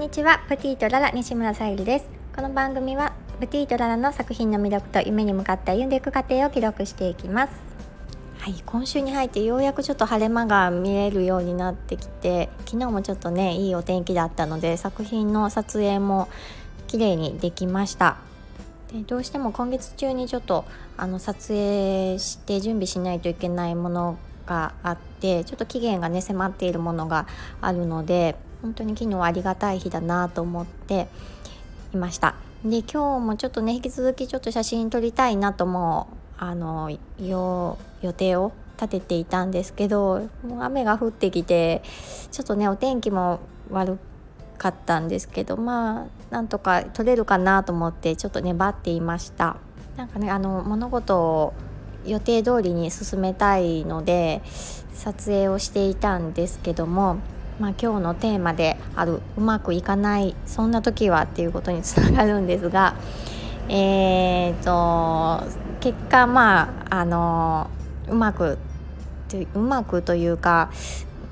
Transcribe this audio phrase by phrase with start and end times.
[0.00, 2.08] んにちはプティとララ西村さゆりです。
[2.34, 7.52] この番組はプティとララの作品の魅力と夢に向かって歩んでいく過程を記録していきます。
[8.38, 16.30] はい今週に入ってようやくちょっと晴れ間が見えるようになってきて昨日もちょっとねいいお天気だったので作品の撮影も
[16.86, 18.16] 綺麗にできました。
[18.90, 20.64] でどうしても今月中にちょっと
[20.96, 27.26] あの撮影して準備しないといけないものがあってちょっと期限がね迫っているものが
[27.60, 31.08] あるので本当に昨日ありがたい日だなと思って
[31.92, 32.34] いました。
[32.64, 37.76] で今日もちょっとね引き続きちょっと写真撮りたいなともあの予
[38.16, 41.82] 定を立てていたんですけどもう雨が降ってきて
[42.30, 43.98] ちょっとねお天気も悪
[44.58, 49.56] かったんですけどまあなんとか撮れるかなと思ってちょっと粘っていました。
[49.96, 51.54] なんかねあの物事を
[52.06, 54.42] 予定通りに進めたいので
[54.94, 57.18] 撮影をしていたんですけども
[57.60, 62.94] まあ、今日のテーマであるうまくいかないそんな時はっていうことにつながるんですが
[63.68, 65.46] えーと
[65.80, 67.68] 結果まああの
[68.08, 68.58] うまく
[69.54, 70.70] うまくというか、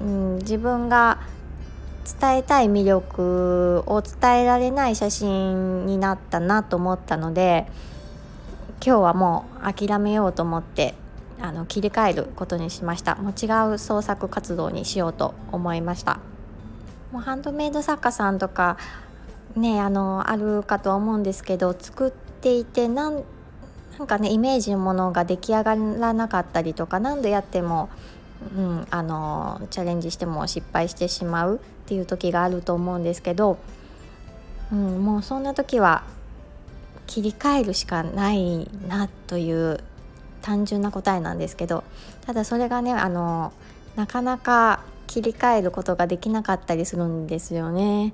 [0.00, 1.18] うん、自分が
[2.20, 7.66] 伝えたい魅力を伝えられない写真になったなと思ったので
[8.84, 10.94] 今日はもう諦めようと思って
[11.40, 13.16] あの切り替えることにしました。
[13.16, 16.20] もう違う創作活動にしようと思いました。
[17.12, 18.76] もうハンドメイド作家さんとか
[19.56, 23.22] ねあのあるかとは思うんですけど作っていてなん
[23.98, 27.88] なんかねイメージのものが出来上がらなかったりとか何度やっても、
[28.56, 33.58] うん、あのチャレンジしても失敗してしまうっていう時があると思うんですけど、
[34.70, 36.04] うん、もうそんな時は
[37.08, 39.80] 切り替えるしかないなという
[40.42, 41.84] 単純な答えなんですけど
[42.26, 43.52] ただそれがねあの
[43.96, 48.12] なかなか切り替えることができなかったりするんですよね。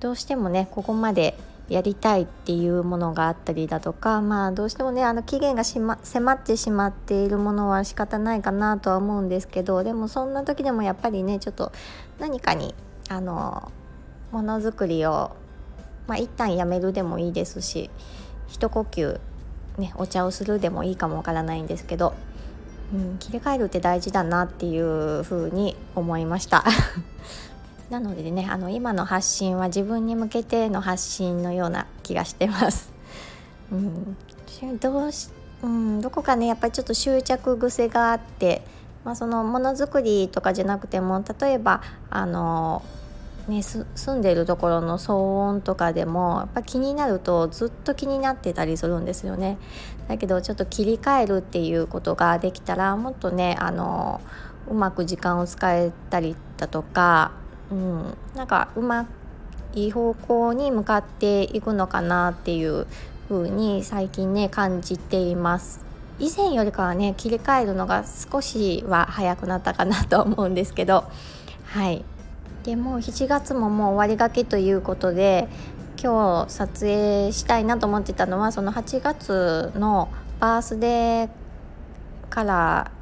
[0.00, 1.36] どうしてもねここまで
[1.68, 11.72] やりたいっていうものがあったりだとかまあどうしてもねあの期限が、ま、迫ってしまっているものは仕方ないかなとは思うんですけどでもそんな時でもやっぱりねちょっと
[12.18, 12.74] 何かに
[13.10, 13.70] あの
[14.32, 15.36] ものづくりを
[16.06, 17.90] まあ一旦やめるでもいいですし
[18.46, 19.20] 一呼吸
[19.78, 22.14] ね、お茶をするでもいいかもわからないんですけど、
[22.92, 26.64] うん、切り替えるって大事だなっていうふうに思いました
[27.90, 32.92] なのでねあの今の発信は自分に向けての発信のような気がしてます。
[33.70, 34.16] うん、
[34.78, 35.30] どうし
[35.62, 38.62] うん、どこかねやっぱりちょっと執着癖があって、
[39.04, 42.82] まあ、そのものづくりとかじゃなくても例えばあの
[43.48, 45.14] ね、住んでるところの騒
[45.48, 49.56] 音とかでもやっぱ気になるとずっと気になってたりするんですよね。
[50.06, 54.20] だけどちょっと切り替えるっていうことができたらもっとねあの
[54.68, 57.32] うまく時間を使えたりだとか、
[57.70, 59.06] うん、なんかうま
[59.74, 62.86] いい方向に向かっていくのかなっていう
[63.30, 65.88] 風に最近ね感じています。
[66.18, 71.04] 以前よりかはね切り替えるのが少しは早くなったかなと思うんですけど
[71.64, 72.04] はい
[72.64, 75.48] でもう7月ももう終わりがけということで
[76.02, 80.08] 今日撮影したいなと思ってたのはその8月の
[80.40, 81.28] バースデー
[82.30, 82.98] カラー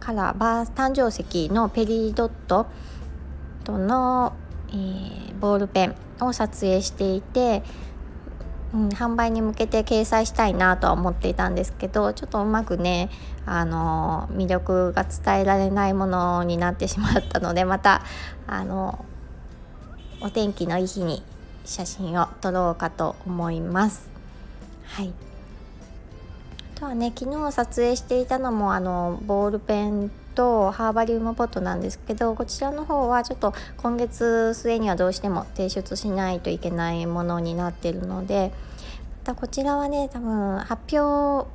[0.00, 2.66] カラーバー誕生石のペリードット
[3.64, 4.32] との、
[4.70, 7.62] えー、ボールペンを撮影していて、
[8.72, 13.10] うん、販売に向けて掲載したいなとは思っていたんですけどちょっとうまくね
[13.44, 18.02] あの魅力が伝えられないものになってしまったのでまた
[18.46, 19.04] あの
[20.20, 21.22] お天気のいい日に
[21.64, 24.08] 写真を撮ろうかと思います。
[24.84, 25.12] はい
[26.76, 30.10] あとはね昨日撮影していたのもあのボールペン
[30.40, 38.50] とハーバリウムポットなんですけどこちらの方はちょっと今月末にはどうしても提出しないといけないものになってるので
[39.18, 41.46] またこちらはね多分発表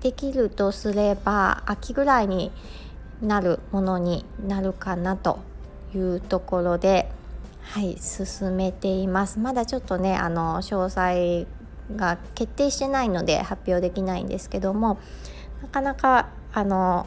[0.00, 2.50] できるとすれば秋ぐらいに
[3.20, 5.38] なるものになるかなと
[5.94, 7.08] いうところで
[7.60, 9.38] はい進めています。
[9.38, 11.46] まだちょっとねあの詳細
[11.94, 14.98] が決定してないので発表できないんですけども
[15.62, 17.06] なかなかあの、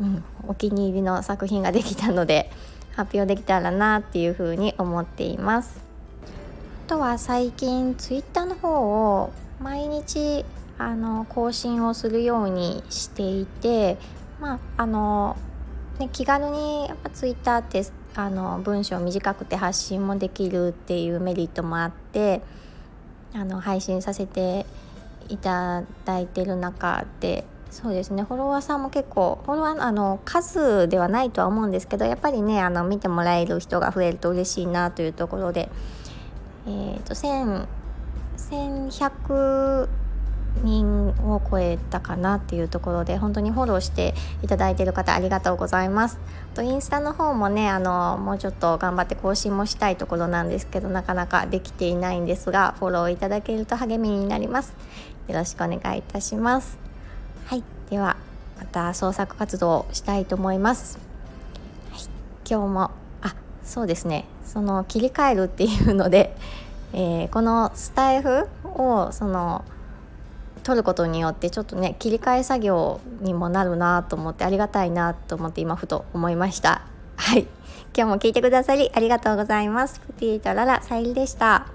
[0.00, 2.50] うん、お気に入りの作品ができたので
[2.96, 5.80] 発表できたらなっていうふうに思っています。
[6.86, 10.44] あとは最近ツイッターの方を毎日
[10.76, 13.96] あの更新をするようにしていて
[14.40, 15.36] まああの、
[15.98, 22.42] ね、気軽にやっぱツイッターってあの文章短くて発信もできるっていうメリットもあって
[23.32, 24.66] あの配信させて
[25.28, 27.44] いただいてる中で
[27.74, 28.22] そうですね。
[28.22, 35.68] フォロワーさんも結構フォロワーあの数ではないとは思うんですけどやっぱりねあの見てもらえる人が増えると嬉しいなというところで
[36.68, 39.88] えっ、ー、と1100
[40.62, 46.20] 人を超えたかなっていうところで本当にフォローしていただいている方ありがとうございます。
[46.54, 54.76] とインスタの方もねあのもうちょっと頑張って更新もしたいところなんですけどなかなかできていないんですがフォローいただけると励みになります。
[55.26, 56.93] よろしくお願いいたします。
[57.46, 57.62] はい。
[57.90, 58.16] では
[58.58, 60.98] また創作活動をしたいと思います、
[61.90, 62.02] はい、
[62.48, 62.90] 今日も
[63.22, 64.24] あそうですね。
[64.44, 66.36] その切り替えるっていうので、
[66.92, 69.64] えー、このスタイフをその
[70.62, 76.82] 取ることによってちょっとね切り替え作業にもなるなと思ってありがたいなと思って今ふと思いました。
[77.16, 77.46] はい。
[77.96, 80.00] 今日も聞いてくださりありがとうございます。
[80.00, 81.73] プティとララさゆりでした。